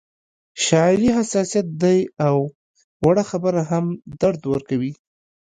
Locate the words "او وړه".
2.27-3.23